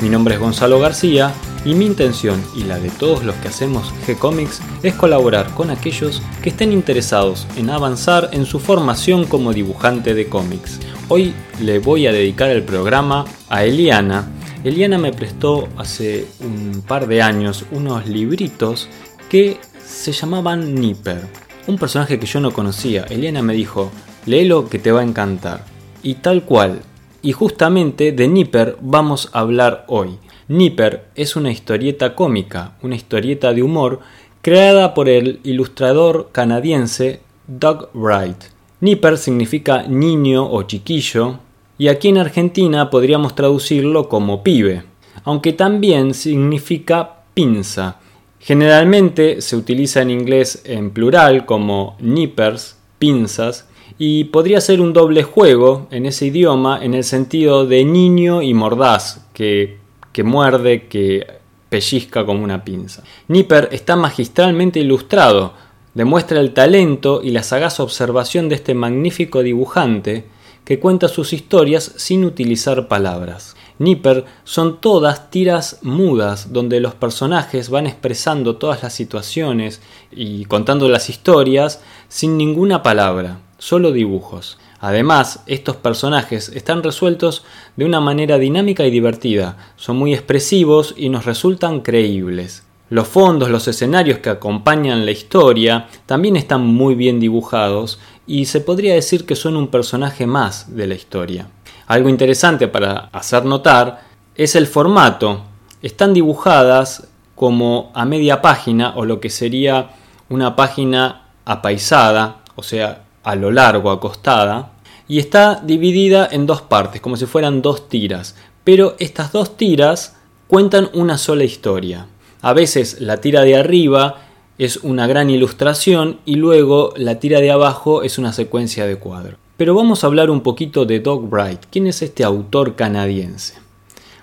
[0.00, 3.92] Mi nombre es Gonzalo García y mi intención y la de todos los que hacemos
[4.06, 10.14] G-Comics es colaborar con aquellos que estén interesados en avanzar en su formación como dibujante
[10.14, 10.80] de cómics.
[11.08, 14.26] Hoy le voy a dedicar el programa a Eliana.
[14.64, 18.88] Eliana me prestó hace un par de años unos libritos
[19.28, 21.26] que se llamaban Nipper.
[21.66, 23.04] Un personaje que yo no conocía.
[23.10, 23.92] Eliana me dijo,
[24.24, 25.66] léelo que te va a encantar.
[26.02, 26.80] Y tal cual.
[27.22, 30.18] Y justamente de Nipper vamos a hablar hoy.
[30.48, 34.00] Nipper es una historieta cómica, una historieta de humor
[34.42, 38.36] creada por el ilustrador canadiense Doug Wright.
[38.80, 41.38] Nipper significa niño o chiquillo
[41.76, 44.84] y aquí en Argentina podríamos traducirlo como pibe,
[45.24, 47.98] aunque también significa pinza.
[48.38, 53.68] Generalmente se utiliza en inglés en plural como nippers, pinzas,
[54.02, 58.54] y podría ser un doble juego en ese idioma en el sentido de niño y
[58.54, 59.76] mordaz, que,
[60.10, 61.26] que muerde, que
[61.68, 63.02] pellizca como una pinza.
[63.28, 65.52] Nipper está magistralmente ilustrado,
[65.92, 70.24] demuestra el talento y la sagaz observación de este magnífico dibujante
[70.64, 73.54] que cuenta sus historias sin utilizar palabras.
[73.78, 80.88] Nipper son todas tiras mudas donde los personajes van expresando todas las situaciones y contando
[80.88, 84.58] las historias sin ninguna palabra solo dibujos.
[84.80, 87.44] Además, estos personajes están resueltos
[87.76, 92.64] de una manera dinámica y divertida, son muy expresivos y nos resultan creíbles.
[92.88, 98.60] Los fondos, los escenarios que acompañan la historia también están muy bien dibujados y se
[98.60, 101.48] podría decir que son un personaje más de la historia.
[101.86, 104.00] Algo interesante para hacer notar
[104.34, 105.42] es el formato.
[105.82, 107.06] Están dibujadas
[107.36, 109.90] como a media página o lo que sería
[110.28, 114.72] una página apaisada, o sea, a lo largo, acostada,
[115.06, 118.34] y está dividida en dos partes, como si fueran dos tiras.
[118.64, 120.16] Pero estas dos tiras
[120.48, 122.08] cuentan una sola historia.
[122.42, 124.22] A veces la tira de arriba
[124.58, 129.36] es una gran ilustración y luego la tira de abajo es una secuencia de cuadros.
[129.56, 131.60] Pero vamos a hablar un poquito de Doug Bright.
[131.70, 133.54] ¿Quién es este autor canadiense?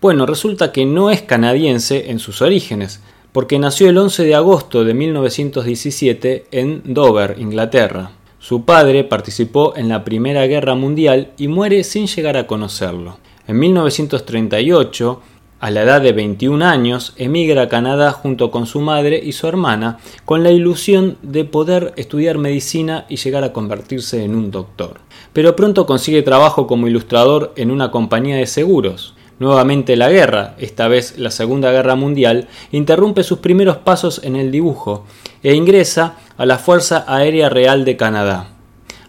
[0.00, 3.00] Bueno, resulta que no es canadiense en sus orígenes,
[3.32, 8.12] porque nació el 11 de agosto de 1917 en Dover, Inglaterra.
[8.50, 13.18] Su padre participó en la Primera Guerra Mundial y muere sin llegar a conocerlo.
[13.46, 15.20] En 1938,
[15.60, 19.46] a la edad de 21 años, emigra a Canadá junto con su madre y su
[19.46, 24.98] hermana, con la ilusión de poder estudiar medicina y llegar a convertirse en un doctor.
[25.32, 29.14] Pero pronto consigue trabajo como ilustrador en una compañía de seguros.
[29.38, 34.50] Nuevamente la guerra, esta vez la Segunda Guerra Mundial, interrumpe sus primeros pasos en el
[34.50, 35.06] dibujo
[35.42, 38.48] e ingresa a la Fuerza Aérea Real de Canadá.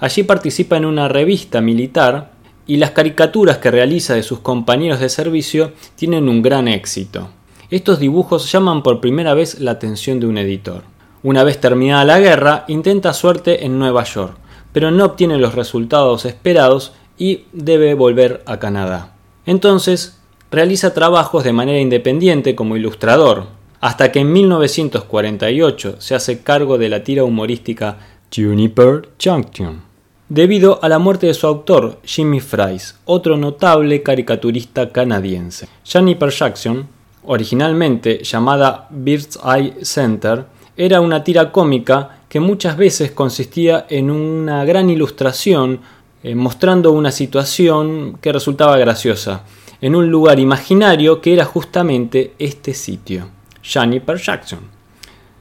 [0.00, 2.32] Allí participa en una revista militar
[2.66, 7.30] y las caricaturas que realiza de sus compañeros de servicio tienen un gran éxito.
[7.70, 10.82] Estos dibujos llaman por primera vez la atención de un editor.
[11.22, 14.36] Una vez terminada la guerra, intenta suerte en Nueva York,
[14.72, 19.14] pero no obtiene los resultados esperados y debe volver a Canadá.
[19.44, 23.46] Entonces realiza trabajos de manera independiente como ilustrador,
[23.80, 27.98] hasta que en 1948 se hace cargo de la tira humorística
[28.34, 29.82] Juniper Junction,
[30.28, 35.68] debido a la muerte de su autor, Jimmy Fries, otro notable caricaturista canadiense.
[35.90, 36.86] Juniper Jackson,
[37.24, 40.44] originalmente llamada Bird's Eye Center,
[40.76, 45.80] era una tira cómica que muchas veces consistía en una gran ilustración
[46.22, 49.44] eh, mostrando una situación que resultaba graciosa
[49.80, 53.28] en un lugar imaginario que era justamente este sitio,
[53.70, 54.60] Juniper Jackson.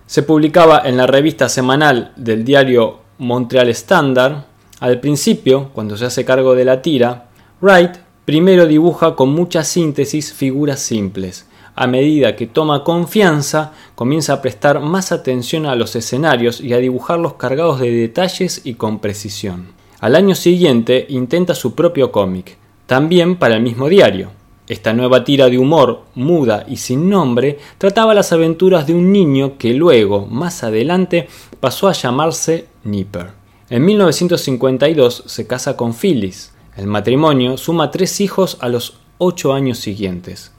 [0.06, 4.46] Se publicaba en la revista semanal del diario Montreal Standard.
[4.80, 7.30] Al principio, cuando se hace cargo de la tira,
[7.62, 11.48] Wright primero dibuja con mucha síntesis figuras simples.
[11.76, 16.78] A medida que toma confianza, comienza a prestar más atención a los escenarios y a
[16.78, 19.68] dibujarlos cargados de detalles y con precisión.
[20.00, 24.32] Al año siguiente intenta su propio cómic, también para el mismo diario.
[24.68, 29.58] Esta nueva tira de humor, muda y sin nombre, trataba las aventuras de un niño
[29.58, 31.30] que luego, más adelante,
[31.60, 33.32] pasó a llamarse Nipper.
[33.70, 36.54] En 1952 se casa con Phyllis.
[36.76, 40.52] El matrimonio suma tres hijos a los ocho años siguientes.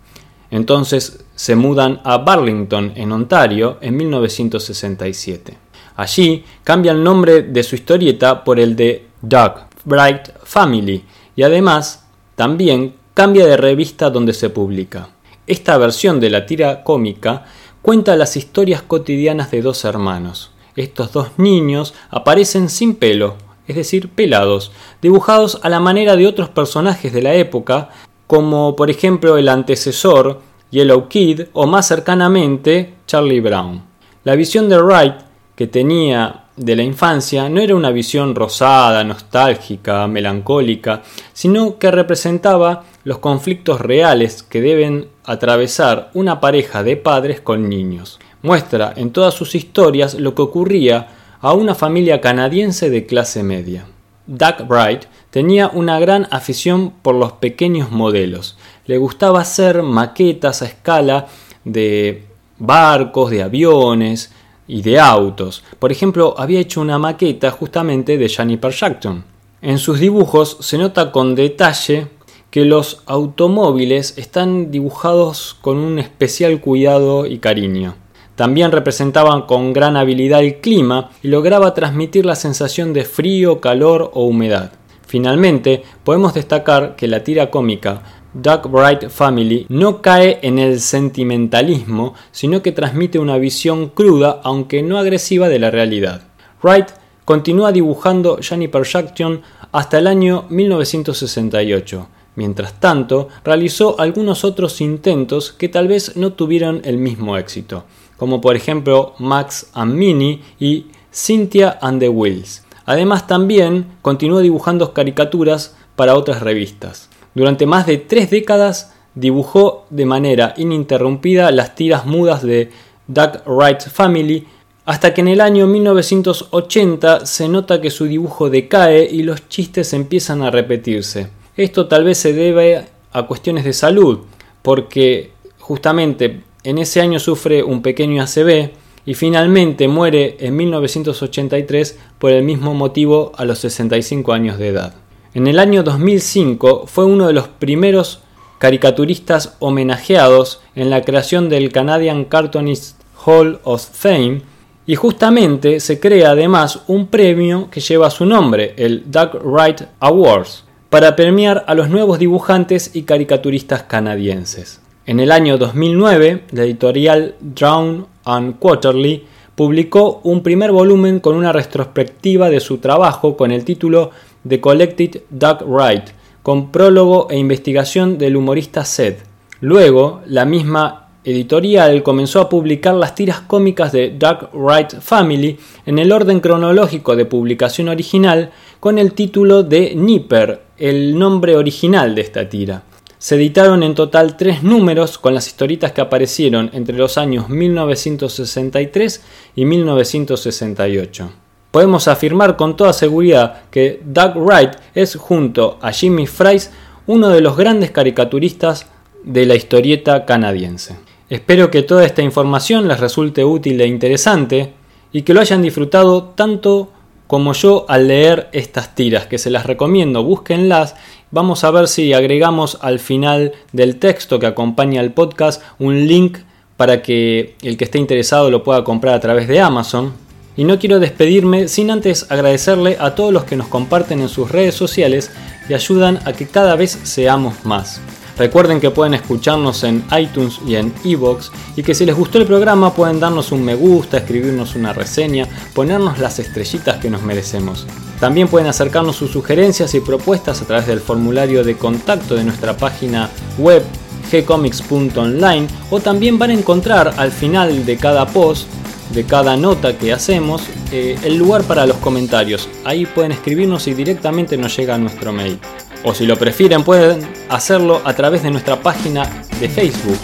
[0.50, 5.58] Entonces se mudan a Burlington, en Ontario, en 1967.
[5.96, 9.52] Allí cambia el nombre de su historieta por el de Doug
[9.84, 11.05] Bright Family
[11.37, 12.06] y además
[12.37, 15.09] también cambia de revista donde se publica.
[15.49, 17.47] Esta versión de la tira cómica
[17.82, 20.53] cuenta las historias cotidianas de dos hermanos.
[20.76, 23.35] Estos dos niños aparecen sin pelo,
[23.67, 24.70] es decir, pelados,
[25.03, 27.88] dibujados a la manera de otros personajes de la época,
[28.29, 33.82] como por ejemplo el antecesor, Yellow Kid, o más cercanamente, Charlie Brown.
[34.23, 35.15] La visión de Wright
[35.56, 41.02] que tenía de la infancia no era una visión rosada, nostálgica, melancólica,
[41.32, 48.19] sino que representaba los conflictos reales que deben atravesar una pareja de padres con niños.
[48.43, 51.08] Muestra en todas sus historias lo que ocurría
[51.40, 53.87] a una familia canadiense de clase media.
[54.26, 58.58] Doug Bright tenía una gran afición por los pequeños modelos.
[58.87, 61.26] Le gustaba hacer maquetas a escala
[61.64, 62.25] de
[62.58, 64.32] barcos, de aviones,
[64.69, 65.65] y de autos.
[65.79, 69.25] Por ejemplo, había hecho una maqueta justamente de Jennifer Jackson.
[69.61, 72.06] En sus dibujos se nota con detalle
[72.50, 77.97] que los automóviles están dibujados con un especial cuidado y cariño.
[78.37, 84.12] También representaban con gran habilidad el clima y lograba transmitir la sensación de frío, calor
[84.15, 84.73] o humedad.
[85.09, 92.15] Finalmente, podemos destacar que la tira cómica Doug Bright Family no cae en el sentimentalismo,
[92.31, 96.23] sino que transmite una visión cruda, aunque no agresiva, de la realidad.
[96.63, 96.89] Wright
[97.25, 99.43] continúa dibujando Jennifer Jackson
[99.73, 102.09] hasta el año 1968.
[102.37, 107.85] Mientras tanto, realizó algunos otros intentos que tal vez no tuvieron el mismo éxito,
[108.17, 112.65] como por ejemplo Max and Minnie y Cynthia and the Wills.
[112.85, 117.09] Además también continuó dibujando caricaturas para otras revistas.
[117.38, 122.70] Durante más de tres décadas dibujó de manera ininterrumpida las tiras mudas de
[123.06, 124.44] Doug Wright Family,
[124.85, 129.93] hasta que en el año 1980 se nota que su dibujo decae y los chistes
[129.93, 131.29] empiezan a repetirse.
[131.56, 134.19] Esto tal vez se debe a cuestiones de salud,
[134.61, 135.31] porque
[135.61, 138.70] justamente en ese año sufre un pequeño ACV
[139.06, 144.94] y finalmente muere en 1983 por el mismo motivo a los 65 años de edad.
[145.38, 148.19] En el año 2005 fue uno de los primeros
[148.58, 154.43] caricaturistas homenajeados en la creación del Canadian Cartoonist Hall of Fame
[154.85, 160.64] y justamente se crea además un premio que lleva su nombre, el Doug Wright Awards,
[160.90, 164.81] para premiar a los nuevos dibujantes y caricaturistas canadienses.
[165.06, 169.25] En el año 2009, la editorial Drown and Quarterly
[169.58, 174.12] publicó un primer volumen con una retrospectiva de su trabajo con el título
[174.46, 176.11] The Collected Doug Wright,
[176.43, 179.25] con prólogo e investigación del humorista Seth.
[179.61, 185.99] Luego, la misma editorial comenzó a publicar las tiras cómicas de Doug Wright Family en
[185.99, 188.50] el orden cronológico de publicación original
[188.81, 192.84] con el título de Nipper, el nombre original de esta tira.
[193.19, 199.23] Se editaron en total tres números con las historietas que aparecieron entre los años 1963
[199.56, 206.70] y 1968 podemos afirmar con toda seguridad que Doug Wright es junto a Jimmy Fries
[207.06, 208.87] uno de los grandes caricaturistas
[209.25, 210.97] de la historieta canadiense.
[211.31, 214.72] Espero que toda esta información les resulte útil e interesante
[215.13, 216.91] y que lo hayan disfrutado tanto
[217.27, 220.96] como yo al leer estas tiras, que se las recomiendo, búsquenlas.
[221.31, 226.39] Vamos a ver si agregamos al final del texto que acompaña el podcast un link
[226.79, 230.28] para que el que esté interesado lo pueda comprar a través de Amazon.
[230.58, 234.50] Y no quiero despedirme sin antes agradecerle a todos los que nos comparten en sus
[234.50, 235.31] redes sociales
[235.69, 238.00] y ayudan a que cada vez seamos más.
[238.36, 242.44] Recuerden que pueden escucharnos en iTunes y en Evox y que si les gustó el
[242.44, 247.86] programa pueden darnos un me gusta, escribirnos una reseña, ponernos las estrellitas que nos merecemos.
[248.19, 252.77] También pueden acercarnos sus sugerencias y propuestas a través del formulario de contacto de nuestra
[252.77, 253.84] página web
[254.32, 258.67] gcomics.online o también van a encontrar al final de cada post
[259.12, 260.62] de cada nota que hacemos
[260.93, 262.69] eh, el lugar para los comentarios.
[262.84, 265.58] Ahí pueden escribirnos y directamente nos llega a nuestro mail.
[266.05, 270.19] O si lo prefieren pueden hacerlo a través de nuestra página de Facebook.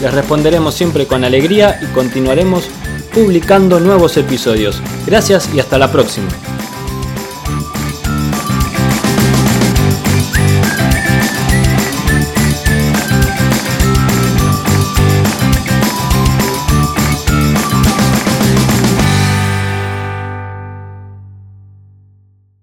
[0.00, 2.68] Les responderemos siempre con alegría y continuaremos
[3.14, 4.80] publicando nuevos episodios.
[5.06, 6.28] Gracias y hasta la próxima.